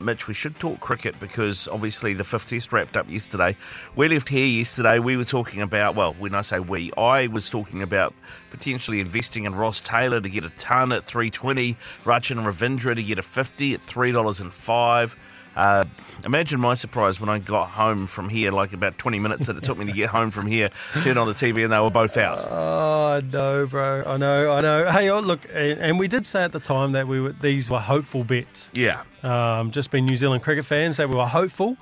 [0.00, 3.56] Mitch, we should talk cricket because obviously the fifth test wrapped up yesterday.
[3.96, 5.00] We left here yesterday.
[5.00, 8.14] We were talking about, well, when I say we, I was talking about
[8.50, 13.18] potentially investing in Ross Taylor to get a ton at 320, Rachin Ravindra to get
[13.18, 15.16] a 50 at $3.05.
[15.58, 15.84] Uh,
[16.24, 19.64] imagine my surprise when I got home from here, like about 20 minutes that it
[19.64, 20.70] took me to get home from here,
[21.02, 22.46] turned on the TV and they were both out.
[22.48, 24.04] Oh, no, bro.
[24.06, 24.88] I know, I know.
[24.88, 27.80] Hey, oh, look, and we did say at the time that we were, these were
[27.80, 28.70] hopeful bets.
[28.72, 29.02] Yeah.
[29.24, 31.76] Um, just being New Zealand cricket fans, that we were hopeful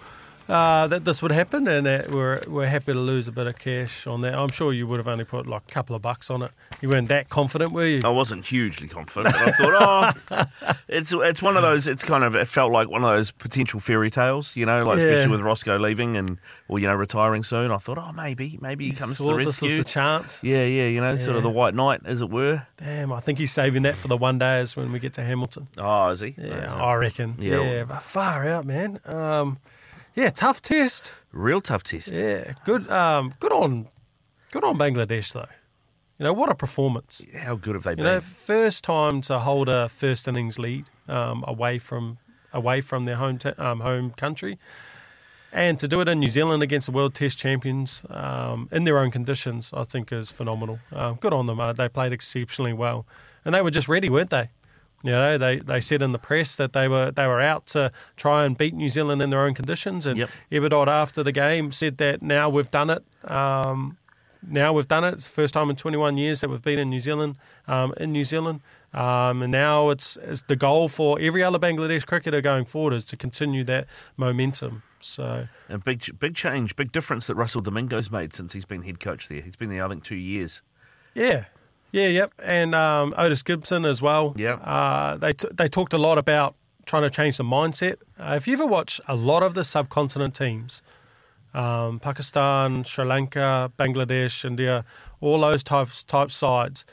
[0.48, 3.58] uh, that this would happen, and that we're we're happy to lose a bit of
[3.58, 4.34] cash on that.
[4.34, 6.50] I'm sure you would have only put like a couple of bucks on it.
[6.80, 8.00] You weren't that confident, were you?
[8.04, 11.86] I wasn't hugely confident, but I thought, oh, it's it's one of those.
[11.86, 14.98] It's kind of it felt like one of those potential fairy tales, you know, like
[14.98, 15.04] Yeah.
[15.06, 16.38] especially with Roscoe leaving and
[16.68, 17.70] or you know retiring soon.
[17.70, 19.76] I thought, oh, maybe maybe he comes to the Thought this rescue.
[19.78, 20.42] was the chance.
[20.44, 22.66] yeah, yeah, you know, sort of the white knight, as it were.
[22.76, 25.66] Damn, I think he's saving that for the one days when we get to Hamilton.
[25.78, 26.34] Oh, is he?
[26.38, 26.72] Yeah, Is?
[26.72, 27.34] I reckon.
[27.38, 27.60] Yeah.
[27.62, 29.00] Yeah, but far out, man.
[29.06, 29.58] Um,
[30.16, 31.14] yeah, tough test.
[31.32, 32.14] Real tough test.
[32.16, 32.90] Yeah, good.
[32.90, 33.86] Um, good on,
[34.50, 35.46] good on Bangladesh though.
[36.18, 37.22] You know what a performance.
[37.38, 38.04] How good have they You been?
[38.06, 42.18] know, first time to hold a first innings lead um, away from
[42.52, 44.58] away from their home ta- um, home country,
[45.52, 48.98] and to do it in New Zealand against the World Test champions um, in their
[48.98, 50.78] own conditions, I think is phenomenal.
[50.90, 51.60] Um, good on them.
[51.60, 53.06] Uh, they played exceptionally well,
[53.44, 54.48] and they were just ready, weren't they?
[55.02, 57.92] You know, they, they said in the press that they were they were out to
[58.16, 60.06] try and beat New Zealand in their own conditions.
[60.06, 60.30] And Yep.
[60.50, 63.04] Ebadot after the game said that now we've done it.
[63.30, 63.98] Um,
[64.48, 65.14] now we've done it.
[65.14, 67.36] It's the first time in 21 years that we've been in New Zealand.
[67.68, 68.60] Um, in New Zealand,
[68.94, 73.04] um, and now it's, it's the goal for every other Bangladesh cricketer going forward is
[73.06, 73.86] to continue that
[74.16, 74.82] momentum.
[75.00, 78.98] So A big, big change, big difference that Russell Domingo's made since he's been head
[78.98, 79.42] coach there.
[79.42, 80.62] He's been there, I think, two years.
[81.14, 81.44] yeah,
[81.96, 82.30] yeah, yep.
[82.42, 84.34] And um, Otis Gibson as well.
[84.36, 84.54] Yeah.
[84.54, 86.54] uh, they t- they talked a lot about
[86.90, 87.96] trying to change the mindset.
[88.18, 90.82] Uh, if you ever watch a lot of the subcontinent teams,
[91.54, 94.84] um, Pakistan, Sri Lanka, Bangladesh, India,
[95.20, 96.84] all those types type sides,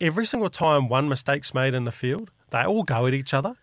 [0.00, 3.56] every single time one mistake's made in the field, they all go at each other.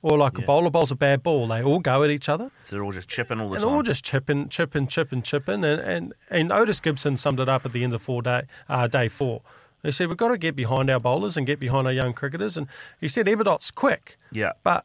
[0.00, 2.52] Or like a bowler bowls a bad ball, they all go at each other.
[2.66, 3.72] So they're all just chipping all the And time.
[3.74, 5.64] all just chipping, chipping, chipping, chipping.
[5.64, 8.86] And, and, and Otis Gibson summed it up at the end of four day, uh,
[8.86, 9.42] day four.
[9.82, 12.56] He said, We've got to get behind our bowlers and get behind our young cricketers.
[12.56, 12.68] And
[13.00, 14.16] he said, Ebadot's quick.
[14.32, 14.52] yeah.
[14.62, 14.84] But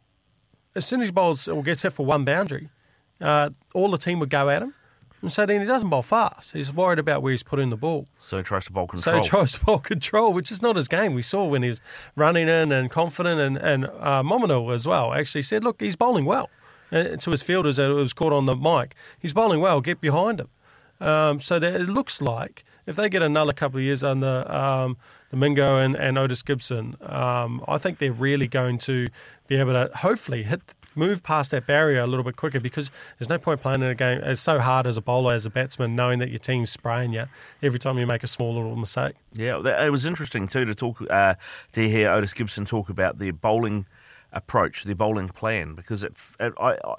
[0.75, 2.69] as soon as he bowls or gets hit for one boundary,
[3.21, 4.73] uh, all the team would go at him.
[5.21, 6.51] And so then he doesn't bowl fast.
[6.51, 8.05] He's worried about where he's putting the ball.
[8.17, 9.19] So he tries to bowl control.
[9.19, 11.13] So he tries to bowl control, which is not his game.
[11.13, 11.79] We saw when he was
[12.15, 16.25] running in and confident, and, and uh, Momino as well actually said, look, he's bowling
[16.25, 16.49] well.
[16.91, 18.95] Uh, to his fielders, it was caught on the mic.
[19.17, 20.49] He's bowling well, get behind him.
[20.99, 24.97] Um, so that it looks like if they get another couple of years under um,
[25.31, 29.07] Domingo and, and Otis Gibson, um, I think they're really going to
[29.47, 30.61] be able to hopefully hit
[30.95, 33.95] move past that barrier a little bit quicker because there's no point playing in a
[33.95, 34.19] game.
[34.23, 37.25] It's so hard as a bowler, as a batsman, knowing that your team's spraying you
[37.61, 39.15] every time you make a small little mistake.
[39.33, 41.35] Yeah, it was interesting too to talk uh,
[41.71, 43.85] to hear Otis Gibson talk about their bowling
[44.31, 46.95] approach, their bowling plan, because it, it I, I,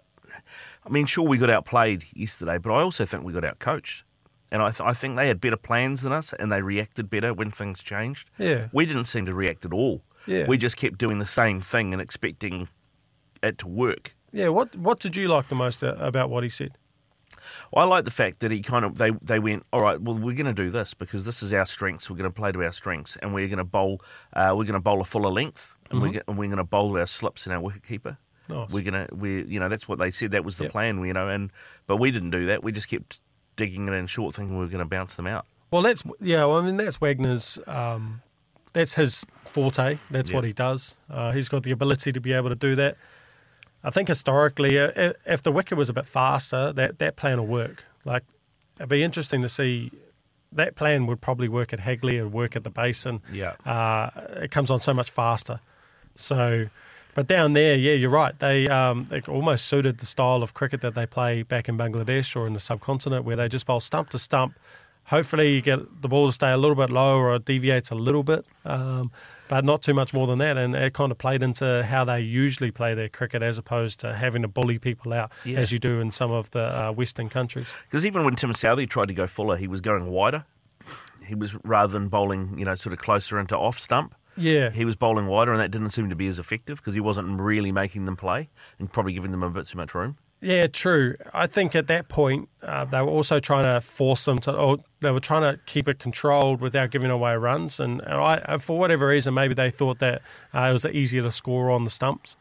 [0.84, 4.02] I mean, sure we got outplayed yesterday, but I also think we got outcoached,
[4.54, 7.34] and I, th- I think they had better plans than us, and they reacted better
[7.34, 8.30] when things changed.
[8.38, 8.68] Yeah.
[8.72, 10.02] we didn't seem to react at all.
[10.26, 10.46] Yeah.
[10.46, 12.68] we just kept doing the same thing and expecting
[13.42, 14.14] it to work.
[14.32, 16.72] Yeah, what what did you like the most uh, about what he said?
[17.72, 20.00] Well, I like the fact that he kind of they they went all right.
[20.00, 22.08] Well, we're going to do this because this is our strengths.
[22.10, 24.00] We're going to play to our strengths, and we're going to bowl.
[24.32, 26.96] Uh, we're going to bowl a fuller length, and we're, and we're going to bowl
[26.98, 28.16] our slips and our wicket keeper.
[28.48, 28.70] Nice.
[28.70, 30.72] We're gonna we you know that's what they said that was the Yep.
[30.72, 31.04] plan.
[31.04, 31.50] You know, and
[31.86, 32.62] but we didn't do that.
[32.62, 33.20] We just kept
[33.56, 35.46] digging it in short, thinking we are going to bounce them out.
[35.70, 36.44] Well, that's yeah.
[36.44, 37.58] Well, I mean, that's Wagner's.
[37.66, 38.22] Um,
[38.72, 39.98] that's his forte.
[40.10, 40.96] That's what he does.
[41.08, 42.96] Uh, he's got the ability to be able to do that.
[43.84, 47.46] I think historically, uh, if the wicket was a bit faster, that that plan will
[47.46, 47.84] work.
[48.04, 48.24] Like,
[48.76, 49.90] it'd be interesting to see.
[50.52, 52.20] That plan would probably work at Hagley.
[52.20, 53.20] Would work at the Basin.
[53.32, 53.54] Yeah.
[53.66, 54.10] Uh,
[54.42, 55.60] it comes on so much faster.
[56.14, 56.66] So,
[57.14, 58.38] but down there, yeah, you're right.
[58.38, 62.34] They um, they almost suited the style of cricket that they play back in Bangladesh
[62.36, 64.54] or in the subcontinent, where they just bowl stump to stump.
[65.08, 67.94] Hopefully, you get the ball to stay a little bit lower or it deviates a
[67.94, 69.10] little bit, um,
[69.48, 70.56] but not too much more than that.
[70.56, 74.14] And it kind of played into how they usually play their cricket, as opposed to
[74.14, 75.58] having to bully people out Yeah.
[75.58, 77.70] as you do in some of the uh, Western countries.
[77.86, 80.46] Because even when Tim Southey tried to go fuller, he was going wider.
[81.26, 84.14] He was rather than bowling, you know, sort of closer into off stump.
[84.36, 87.00] Yeah, He was bowling wider, and that didn't seem to be as effective because he
[87.00, 88.48] wasn't really making them play
[88.78, 90.16] and probably giving them a bit too much room.
[90.40, 91.14] Yeah, true.
[91.32, 94.78] I think at that point uh, they were also trying to force them to, or
[95.00, 97.80] they were trying to keep it controlled without giving away runs.
[97.80, 100.20] And, and I, uh, for whatever reason, maybe they thought that
[100.52, 102.36] uh, it was easier to score on the stumps,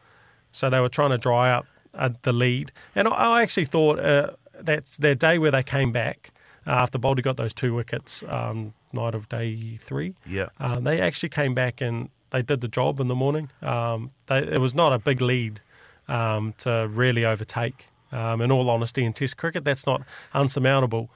[0.52, 2.72] so they were trying to dry up uh, the lead.
[2.94, 6.30] And I, I actually thought uh, that's their day where they came back
[6.66, 10.14] after Boulty got those two wickets, um, night of day three.
[10.26, 10.48] Yeah.
[10.58, 13.50] Um, they actually came back and they did the job in the morning.
[13.62, 15.60] Um, they, it was not a big lead
[16.08, 17.88] um, to really overtake.
[18.12, 20.02] Um, in all honesty, in Test cricket, that's not
[20.34, 21.10] unsurmountable.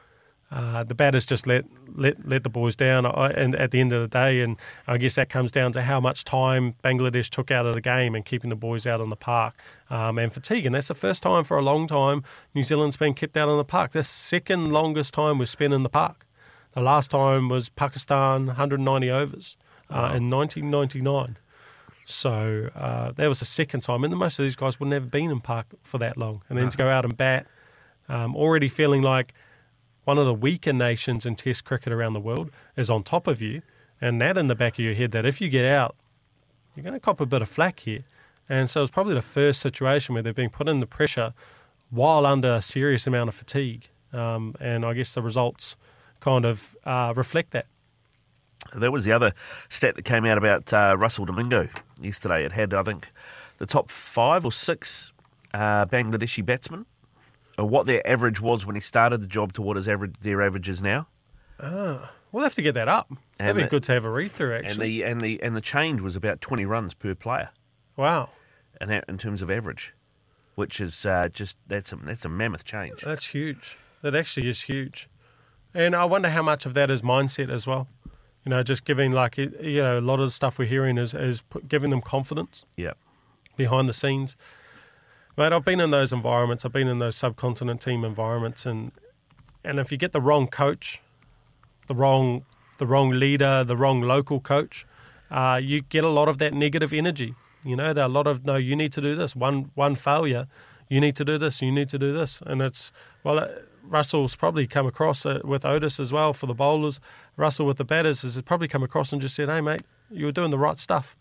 [0.50, 3.92] Uh, the batters just let, let let the boys down, I- and at the end
[3.92, 4.56] of the day, and
[4.86, 8.14] I guess that comes down to how much time Bangladesh took out of the game
[8.14, 9.54] and keeping the boys out on the park
[9.90, 10.64] um, and fatigue.
[10.64, 12.22] And that's the first time for a long time
[12.54, 13.92] New Zealand's been kept out on the park.
[13.92, 16.24] The second longest time was spent in the park.
[16.72, 19.56] The last time was Pakistan, 190 overs
[19.90, 21.36] uh, in 1999.
[22.06, 25.30] So uh, that was the second time, and most of these guys would never been
[25.30, 26.42] in park for that long.
[26.48, 27.46] And then to go out and bat,
[28.08, 29.34] um, already feeling like
[30.08, 33.42] one of the weaker nations in Test cricket around the world is on top of
[33.42, 33.60] you,
[34.00, 35.94] and that in the back of your head that if you get out,
[36.74, 38.04] you're going to cop a bit of flack here.
[38.48, 41.34] And so it's probably the first situation where they're being put in the pressure
[41.90, 43.88] while under a serious amount of fatigue.
[44.10, 45.76] Um, and I guess the results
[46.20, 47.66] kind of uh, reflect that.
[48.74, 49.34] That was the other
[49.68, 51.68] stat that came out about uh, Russell Domingo
[52.00, 52.46] yesterday.
[52.46, 53.10] It had, I think,
[53.58, 55.12] the top five or six
[55.52, 56.86] uh, Bangladeshi batsmen,
[57.66, 60.68] what their average was when he started the job to what his average, their average
[60.68, 61.08] is now.
[62.30, 63.10] We'll have to get that up.
[63.38, 65.56] That'd be the- good to have a read through, Actually, And the and the and
[65.56, 67.50] the change was about twenty runs per player,
[67.96, 68.28] wow.
[68.80, 69.94] and that in terms of average,
[70.54, 73.00] which is uh, just that's a that's a mammoth change.
[73.02, 73.78] That's huge.
[74.02, 75.08] That actually is huge.
[75.74, 77.88] And I wonder how much of that is mindset as well.
[78.44, 79.50] You know, just giving like you
[79.82, 82.92] know a lot of the stuff we're hearing is is giving them confidence Yeah,
[83.56, 84.36] behind the scenes.
[85.38, 86.64] Mate, I've been in those environments.
[86.64, 88.90] I've been in those subcontinent team environments, and
[89.62, 91.00] and if you get the wrong coach,
[91.86, 92.44] the wrong
[92.78, 94.84] the wrong leader, the wrong local coach,
[95.30, 97.36] uh, you get a lot of that negative energy.
[97.64, 99.36] You know, there are a lot of no, you need to do this.
[99.36, 100.48] One one failure,
[100.88, 101.62] you need to do this.
[101.62, 102.90] You need to do this, and it's
[103.22, 103.38] well.
[103.38, 103.48] Uh,
[103.84, 107.00] Russell's probably come across uh, with Otis as well for the bowlers.
[107.36, 110.32] Russell with the batters has probably come across and just said, "Hey, mate, you were
[110.32, 111.14] doing the right stuff.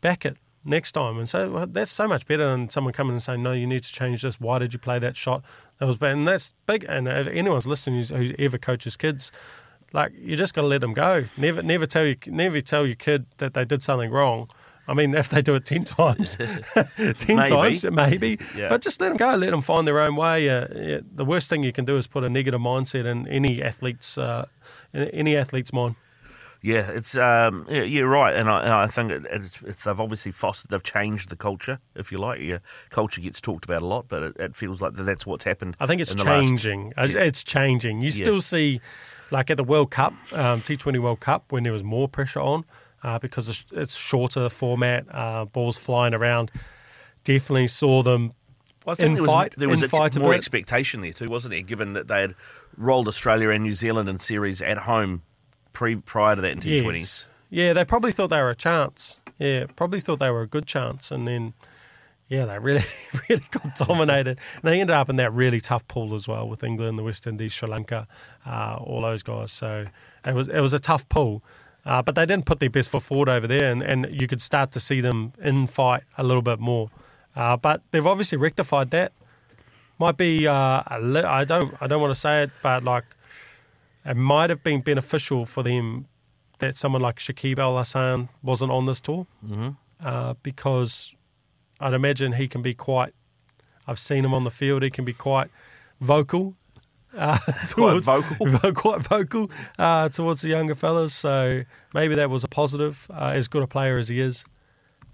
[0.00, 3.22] Back it next time." And so well, that's so much better than someone coming and
[3.22, 4.40] saying, "No, you need to change this.
[4.40, 5.42] Why did you play that shot?
[5.78, 6.84] That was bad." And that's big.
[6.88, 9.32] And if anyone's listening who ever coaches kids,
[9.92, 11.24] like you just got to let them go.
[11.38, 14.48] Never, never tell you, never tell your kid that they did something wrong.
[14.88, 17.48] I mean, if they do it ten times, ten Maybe.
[17.48, 18.68] times maybe, Yeah.
[18.68, 19.34] but just let them go.
[19.34, 20.48] Let them find their own way.
[20.48, 23.60] Uh, yeah, the worst thing you can do is put a negative mindset in any
[23.62, 24.46] athlete's uh,
[24.92, 25.96] in any athlete's mind.
[26.66, 30.00] Yeah, it's um, yeah, you're right, and I, and I think it, it's, it's they've
[30.00, 32.40] obviously fostered, they've changed the culture, if you like.
[32.40, 32.58] Yeah,
[32.90, 35.76] culture gets talked about a lot, but it, it feels like that's what's happened.
[35.78, 36.92] I think it's in the last- changing.
[36.96, 38.02] Uh, It's changing.
[38.02, 38.80] You still see,
[39.30, 42.64] like at the World Cup, um, T20 World Cup, when there was more pressure on
[43.04, 46.50] uh, because it's- shorter format, uh, balls flying around.
[47.22, 48.32] Definitely saw them
[48.84, 51.12] Well, I think in there was, fight- there was ex- fight a more expectation there
[51.12, 51.62] too, wasn't there?
[51.62, 52.34] Given that they had
[52.76, 55.22] rolled Australia and New Zealand in series at home
[55.76, 56.94] pre prior to that in T20s.
[56.96, 57.28] Yes.
[57.50, 59.18] Yeah, they probably thought they were a chance.
[59.38, 61.52] Yeah, probably thought they were a good chance, and then
[62.28, 62.82] yeah, they really
[63.28, 64.38] really got dominated.
[64.54, 67.26] And they ended up in that really tough pool as well with England, the West
[67.26, 68.08] Indies, Sri Lanka,
[68.46, 69.52] uh, all those guys.
[69.52, 69.84] So
[70.24, 71.42] it was it was a tough pool.
[71.84, 74.40] Uh, but they didn't put their best foot forward over there, and, and you could
[74.40, 76.90] start to see them in fight a little bit more.
[77.36, 79.12] Uh, but they've obviously rectified that.
[79.98, 83.04] Might be uh, a li- I don't I don't want to say it, but like
[84.06, 86.06] it might have been beneficial for them
[86.58, 89.70] that someone like Shakib Al Hasan wasn't on this tour mm-hmm.
[90.00, 91.14] uh, because
[91.80, 93.12] I'd imagine he can be quite.
[93.86, 94.82] I've seen him on the field.
[94.82, 95.50] He can be quite
[96.00, 96.54] vocal.
[97.16, 97.38] Uh,
[97.72, 98.72] Quite vocal.
[98.74, 101.14] quite vocal uh, towards the younger fellas.
[101.14, 101.62] So
[101.94, 103.06] maybe that was a positive.
[103.08, 104.44] Uh, as good a player as he is,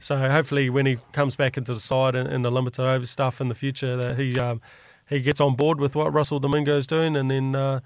[0.00, 3.40] so hopefully when he comes back into the side in, in the limited over stuff
[3.40, 4.61] in the future, that he um,
[5.08, 7.78] he gets on board with what Russell Domingo's doing, and then uh,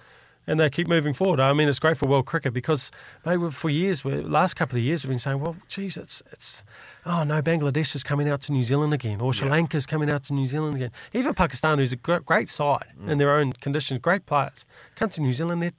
[0.47, 1.41] and they keep moving forward.
[1.41, 2.91] I mean, it's great for world cricket because
[3.25, 6.65] maybe for years, we last couple of years, we've been saying, well, geez, it's it's
[7.05, 10.11] oh no, Bangladesh is coming out to New Zealand again, or Sri Lanka is coming
[10.11, 10.91] out to New Zealand again.
[11.13, 13.09] Even Pakistan, who's a great side mm.
[13.09, 15.63] in their own conditions, great players, come to New Zealand.
[15.63, 15.73] They're,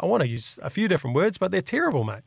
[0.00, 2.22] I want to use a few different words, but they're terrible, mate.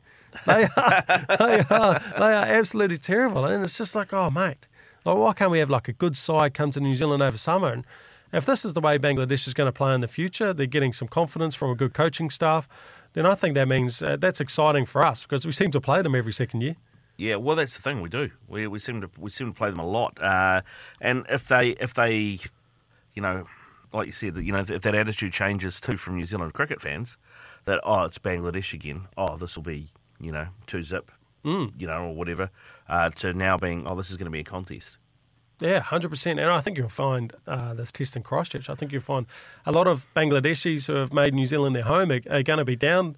[0.46, 1.02] They are,
[1.38, 4.66] they are, they are absolutely terrible, and it's just like, oh, mate,
[5.04, 7.68] like why can't we have like a good side come to New Zealand over summer?
[7.68, 7.84] And
[8.32, 10.92] if this is the way Bangladesh is going to play in the future, they're getting
[10.92, 12.68] some confidence from a good coaching staff.
[13.14, 16.02] Then I think that means uh, that's exciting for us because we seem to play
[16.02, 16.76] them every second year.
[17.16, 18.30] Yeah, well, that's the thing we do.
[18.46, 20.60] We, we seem to we seem to play them a lot, uh,
[21.00, 22.38] and if they if they,
[23.14, 23.46] you know,
[23.92, 27.16] like you said, you know, if that attitude changes too from New Zealand cricket fans,
[27.64, 29.08] that oh, it's Bangladesh again.
[29.16, 29.88] Oh, this will be
[30.20, 31.10] you know two zip,
[31.44, 31.72] Mm.
[31.80, 32.50] you know, or whatever,
[32.88, 34.98] uh, to now being oh, this is going to be a contest.
[35.60, 36.38] Yeah, hundred percent.
[36.38, 38.70] And I think you'll find uh, this test in Christchurch.
[38.70, 39.26] I think you'll find
[39.66, 42.64] a lot of Bangladeshis who have made New Zealand their home are, are going to
[42.64, 43.16] be down,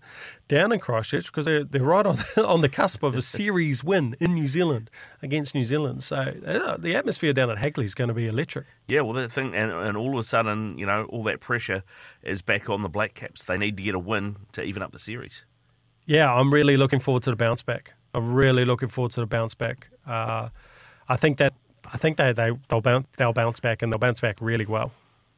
[0.49, 4.17] down in Christchurch because they're they're right on on the cusp of a series win
[4.21, 4.91] in New Zealand
[5.23, 6.03] against New Zealand.
[6.03, 6.17] So
[6.47, 8.67] uh, the atmosphere down at Hagley is going to be electric.
[8.89, 11.83] Yeah, well, that thing, and, and all of a sudden, you know, all that pressure
[12.23, 13.45] is back on the Black Caps.
[13.45, 15.45] They need to get a win to even up the series.
[16.07, 17.93] Yeah, I'm really looking forward to the bounce back.
[18.15, 19.91] I'm really looking forward to the bounce back.
[20.07, 20.49] Uh,
[21.09, 21.53] I think that
[21.93, 24.93] I think they they they'll bounce they'll bounce back and they'll bounce back really well.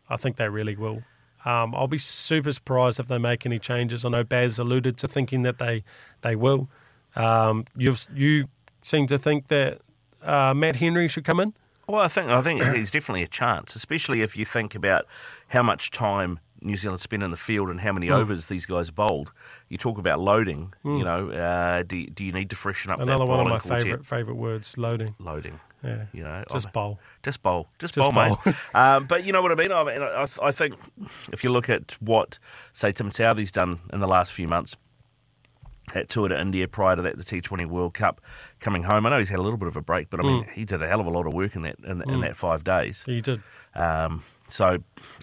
[0.09, 1.03] I think they really will.
[1.45, 4.05] Um, I'll be super surprised if they make any changes.
[4.05, 5.85] I know Baz alluded to thinking that they
[6.21, 6.69] they will.
[7.17, 8.49] Um, you you
[8.83, 9.81] seem to think that
[10.23, 11.55] uh, Matt Henry should come in.
[11.89, 15.07] Well, I think I think there's definitely a chance, especially if you think about
[15.49, 18.15] how much time New Zealand spent in the field and how many Hmm.
[18.15, 19.33] overs these guys bowled.
[19.69, 20.73] You talk about loading.
[20.85, 24.07] You know, uh, do do you need to freshen up Another one of my favorite
[24.07, 25.15] favorite words, loading.
[25.19, 25.61] loading?
[25.85, 27.01] Yeah, You know, just I- bowl.
[27.25, 28.39] Just bowl, just, Just bowl, bowl.
[28.47, 28.55] mate.
[28.75, 29.73] um, but you know what I mean.
[29.73, 30.75] I, mean I, I think
[31.33, 32.39] if you look at what
[32.73, 34.77] say Tim Southey's done in the last few months,
[35.95, 38.21] that tour to India prior to that, the T20 World Cup,
[38.61, 39.05] coming home.
[39.05, 40.81] I know he's had a little bit of a break, but I mean, he did
[40.81, 43.03] a hell of a lot of work in that in, in that five days.
[43.05, 43.43] He did.
[43.75, 44.79] Um, so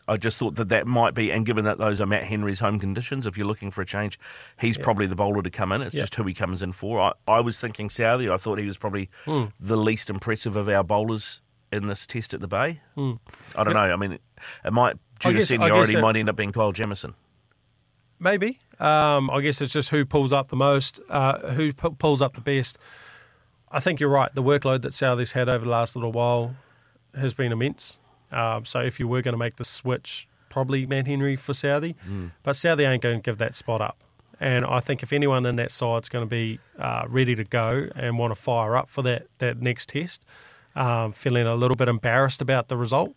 [0.07, 2.79] I just thought that that might be, and given that those are Matt Henry's home
[2.79, 4.19] conditions, if you're looking for a change,
[4.59, 5.81] he's probably the bowler to come in.
[5.83, 6.01] It's Yeah.
[6.01, 6.99] just who he comes in for.
[6.99, 8.27] I, I was thinking Southey.
[8.29, 9.45] I thought he was probably Hmm.
[9.59, 11.41] the least impressive of our bowlers
[11.71, 12.81] in this test at the Bay.
[12.97, 13.79] I don't know.
[13.79, 14.13] I mean,
[14.65, 17.13] it might, due to guess- I seniority, it- might end up being Kyle Jamieson.
[18.19, 18.59] Maybe.
[18.79, 22.33] Um, I guess it's just who pulls up the most, uh, who pu- pulls up
[22.33, 22.77] the best.
[23.71, 24.33] I think you're right.
[24.33, 26.55] The workload that Southey's had over the last little while
[27.15, 27.97] has been immense.
[28.31, 31.95] Um, so if you were going to make the switch, probably Matt Henry for Southey.
[32.43, 33.97] But Southey ain't going to give that spot up.
[34.41, 37.87] And I think if anyone in that side's going to be uh, ready to go
[37.95, 40.25] and want to fire up for that, that next test,
[40.75, 43.13] um, feeling a little bit embarrassed about the result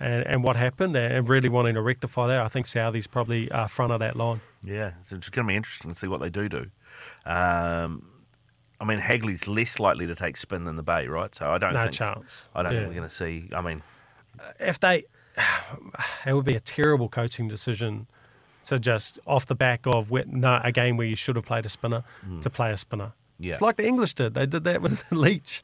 [0.00, 3.68] and, and what happened and really wanting to rectify that, I think Southey's probably uh,
[3.68, 4.40] front of that line.
[4.64, 6.66] Yeah, so it's going to be interesting to see what they do do.
[7.24, 8.10] Um,
[8.80, 11.34] I mean, Hagley's less likely to take spin than the Bay, right?
[11.34, 12.44] So I don't No think chance.
[12.54, 12.78] I don't Yeah.
[12.80, 13.48] think we're going to see.
[13.54, 13.80] I mean,
[14.58, 15.04] if they,
[16.26, 18.06] it would be a terrible coaching decision
[18.66, 21.64] to just off the back of wh- no, a game where you should have played
[21.66, 22.40] a spinner hmm.
[22.40, 23.12] to play a spinner.
[23.38, 23.50] Yeah.
[23.50, 24.34] It's like the English did.
[24.34, 25.62] They did that with Leach.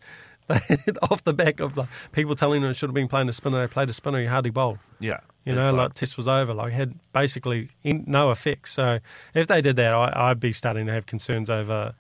[0.49, 0.59] They,
[1.11, 3.61] off the back of the people telling them it should have been playing a spinner,
[3.61, 4.21] they played a spinner.
[4.21, 4.79] He hardly bowled.
[5.00, 6.52] yeah, You know, it's like, test was over.
[6.55, 8.69] Like had basically in, no effect.
[8.69, 8.99] So
[9.35, 11.95] if they did that, I, I'd be starting to have concerns over,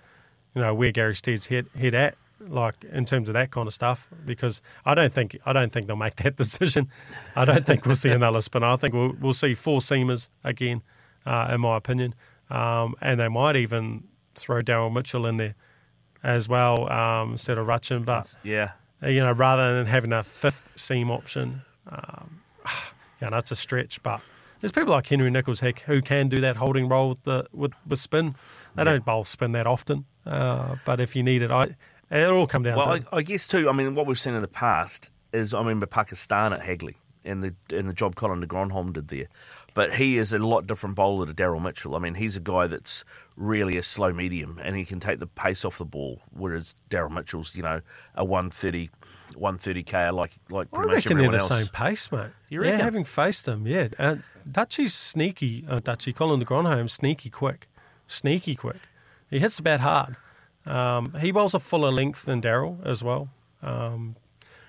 [0.54, 2.16] you know, where Gary Stead's head head at,
[2.48, 4.08] like in terms of that kind of stuff.
[4.24, 6.88] Because I don't think I don't think they'll make that decision.
[7.36, 8.66] I don't think we'll see another spinner.
[8.66, 10.82] I think we'll we'll see four seamers again,
[11.26, 12.14] uh, in my opinion,
[12.50, 15.54] um, and they might even throw Daryl Mitchell in there
[16.22, 18.04] as well um, instead of Rachin.
[18.04, 18.72] But yeah.
[19.02, 22.40] you know, rather than having a fifth seam option, um,
[23.20, 24.02] you know, it's a stretch.
[24.02, 24.20] But
[24.60, 27.72] there's people like Henry Nicholls heck, who can do that holding role with the with,
[27.86, 28.36] with spin.
[28.74, 31.76] They don't bowl spin that often, uh, but if you need it, I
[32.20, 33.68] it'll all come down Well, to I, I guess too.
[33.68, 37.42] I mean, what we've seen in the past is, I remember Pakistan at Hagley, and
[37.42, 39.28] the and the job Colin de Grandhomme did there.
[39.74, 41.96] But he is a lot different bowler to Daryl Mitchell.
[41.96, 43.04] I mean, he's a guy that's
[43.38, 47.10] really a slow medium, and he can take the pace off the ball, whereas Daryl
[47.10, 47.80] Mitchell's, you know,
[48.14, 48.90] a 130,
[49.34, 51.64] 130 k like like I pretty much reckon they're everyone the else.
[51.64, 52.30] same pace, mate.
[52.50, 53.88] You yeah, having faced them, yeah.
[53.98, 54.16] Uh,
[54.50, 55.64] Dutchy's sneaky.
[55.66, 57.68] Uh, Dutchy, Colin de Grandhomme, sneaky quick,
[58.06, 58.76] sneaky quick.
[59.30, 60.16] He hits the bat hard.
[60.66, 63.28] Um, he bowls a fuller length than Daryl as well.
[63.62, 64.16] Um,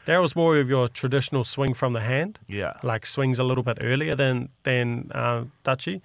[0.06, 2.40] Daryl's more of your traditional swing from the hand.
[2.48, 2.74] Yeah.
[2.84, 6.02] like swings a little bit earlier than than uh, Dutchy.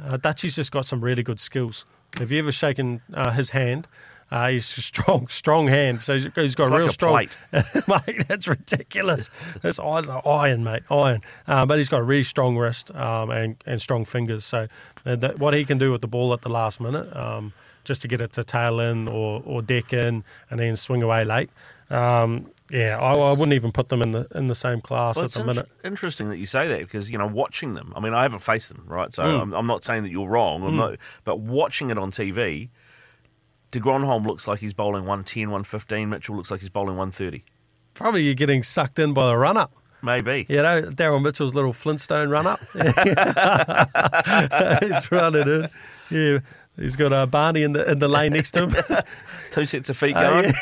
[0.00, 1.84] Uh, Dutchy's just got some really good skills.
[2.18, 3.86] Have you ever shaken uh, his hand?
[4.30, 6.00] Uh, he's a strong, strong hand.
[6.02, 7.12] So he's, he's got It's a like real a strong.
[7.12, 7.36] plate.
[8.06, 9.28] mate, that's ridiculous.
[9.60, 11.20] That's iron, iron mate, iron.
[11.48, 14.44] Um, but he's got a really strong wrist um, and, and strong fingers.
[14.44, 14.68] So
[15.04, 17.52] uh, that, what he can do with the ball at the last minute, um,
[17.84, 21.24] just to get it to tail in or, or deck in and then swing away
[21.24, 21.50] late.
[21.90, 25.24] Um, yeah, I, I wouldn't even put them in the in the same class Well,
[25.24, 25.68] at the minute.
[25.82, 27.92] interesting that you say that because you know watching them.
[27.96, 29.12] I mean, I haven't faced them, right?
[29.12, 29.42] So Mm.
[29.42, 30.62] I'm, I'm not saying that you're wrong.
[30.62, 32.68] I'm not, but watching it on TV,
[33.72, 36.08] De Grandhomme looks like he's bowling 110, 115.
[36.08, 37.42] Mitchell looks like he's bowling 130.
[37.94, 39.72] Probably you're getting sucked in by the run up.
[40.02, 40.46] Maybe.
[40.48, 42.60] You know, Daryl Mitchell's little Flintstone run up.
[44.82, 45.68] he's running in.
[46.10, 46.38] Yeah.
[46.80, 49.02] He's got uh, Barney in the in the lane next to him.
[49.50, 50.54] Two sets of feet Oh, going.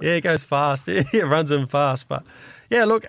[0.00, 0.88] yeah, he goes fast.
[0.88, 2.08] Yeah, he runs him fast.
[2.08, 2.24] But
[2.70, 3.04] yeah, look,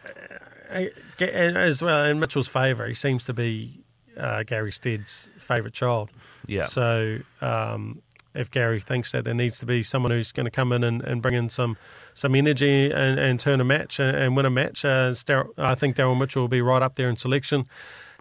[0.69, 0.79] uh,
[1.21, 3.79] uh, as well in Mitchell's favour, he seems to be
[4.17, 6.11] uh, Gary Stead's favourite child.
[6.45, 6.63] Yeah.
[6.63, 8.01] So um,
[8.35, 11.01] if Gary thinks that there needs to be someone who's going to come in and,
[11.03, 11.77] and bring in some
[12.13, 15.13] some energy and, and turn a match and, and win a match, uh,
[15.57, 17.65] I think Daryl Mitchell will be right up there in selection.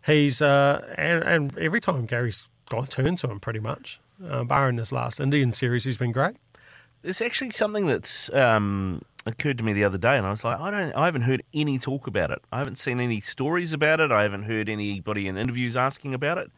[0.07, 4.01] He's uh, and, and every time Gary's got turned to him pretty much.
[4.25, 6.37] Uh, barring this last Indian series, he's been great.
[7.03, 10.59] There's actually something that's um, occurred to me the other day, and I was like,
[10.61, 12.41] I don't, I haven't heard any talk about it.
[12.53, 14.13] I haven't seen any stories about it.
[14.13, 16.51] I haven't heard anybody in interviews asking about it.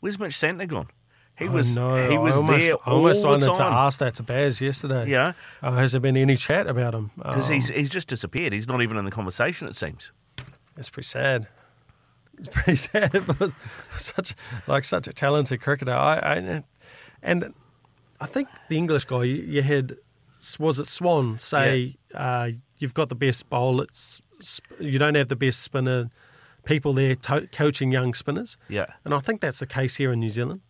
[0.00, 0.88] Where's Mitch Santner gone?
[1.36, 3.98] He was, no, he was I almost, there I almost all the wanted to ask
[3.98, 5.08] that to Baz yesterday.
[5.08, 5.32] Yeah.
[5.60, 7.10] Uh, has there been any chat about him?
[7.16, 8.52] Because Um, he's he's just disappeared.
[8.52, 9.66] He's not even in the conversation.
[9.66, 10.12] It seems.
[10.76, 11.48] It's pretty sad.
[12.38, 13.12] It's pretty sad.
[13.38, 13.52] But
[13.96, 14.34] such
[14.66, 15.92] like such a talented cricketer.
[15.92, 16.62] I, I
[17.22, 17.54] and
[18.20, 19.96] I think the English guy you, you had
[20.58, 23.80] was it Swann say uh, you've got the best bowl.
[23.80, 24.20] It's
[24.78, 26.10] you don't have the best spinner.
[26.64, 28.56] People there to- coaching young spinners.
[28.68, 28.86] Yeah.
[29.04, 30.62] And I think that's the case here in New Zealand.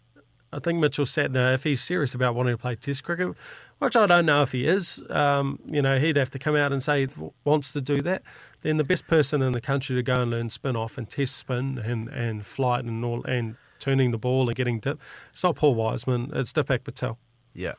[0.53, 3.35] I think Mitchell Santner, if he's serious about wanting to play Test cricket,
[3.79, 6.73] which I don't know if he is, um, you know, he'd have to come out
[6.73, 7.09] and say he
[7.45, 8.23] wants to do that.
[8.64, 11.37] Then the best person in the country to go and learn spin off and test
[11.37, 14.98] spin and, and flight and all and turning the ball and getting dip,
[15.31, 17.18] it's not Paul Wiseman, it's Dipak Patel.
[17.53, 17.74] Yeah.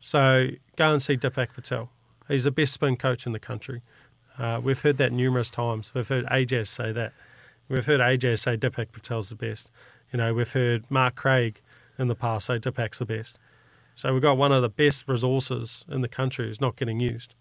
[0.00, 1.90] So go and see Dipak Patel.
[2.28, 3.82] He's the best spin coach in the country.
[4.38, 5.92] Uh, we've heard that numerous times.
[5.92, 7.12] We've heard Ajaz say that.
[7.68, 9.70] We've heard Ajaz say Dipak Patel's the best.
[10.14, 11.60] You know, we've heard Mark Craig
[11.98, 13.38] in the past say Dipak's the best.
[13.96, 17.34] So we've got one of the best resources in the country who's not getting used.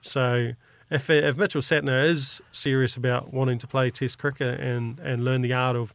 [0.00, 0.52] So
[0.90, 5.42] if if Mitchell Santner is serious about wanting to play Test cricket and, and learn
[5.42, 5.94] the art of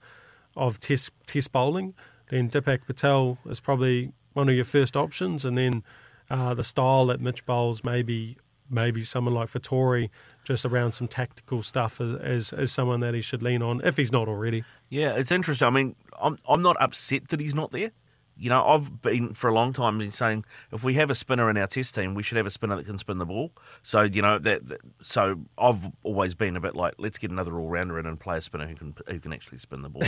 [0.55, 1.93] of Test Test bowling,
[2.29, 5.83] then Dipak Patel is probably one of your first options, and then
[6.29, 8.37] uh, the style that Mitch bowls maybe
[8.69, 10.09] maybe someone like Vettori
[10.43, 13.97] just around some tactical stuff as, as as someone that he should lean on if
[13.97, 14.63] he's not already.
[14.89, 15.67] Yeah, it's interesting.
[15.67, 17.91] I mean, I'm I'm not upset that he's not there.
[18.35, 21.49] You know, I've been for a long time been saying if we have a spinner
[21.51, 23.51] in our test team, we should have a spinner that can spin the ball.
[23.83, 24.67] So you know that.
[24.69, 28.19] that so I've always been a bit like, let's get another all rounder in and
[28.19, 30.03] play a spinner who can who can actually spin the ball.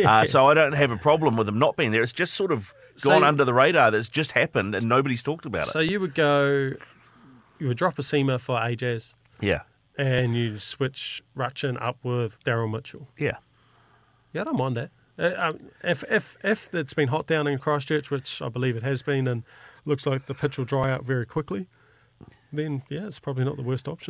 [0.04, 2.02] uh, so I don't have a problem with them not being there.
[2.02, 3.90] It's just sort of So- gone under the radar.
[3.92, 5.70] That's just happened and nobody's talked about it.
[5.70, 6.72] So you would go,
[7.60, 9.62] you would drop a seamer for Ajaz, Yeah,
[9.96, 13.08] and you switch Rachin up with Daryl Mitchell.
[13.16, 13.36] yeah.
[14.32, 14.90] Yeah, I don't mind that.
[15.20, 18.82] Uh, um, if if if it's been hot down in Christchurch, which I believe it
[18.82, 19.44] has been, and
[19.84, 21.68] looks like the pitch will dry out very quickly,
[22.52, 24.08] then yeah, it's probably not the worst option.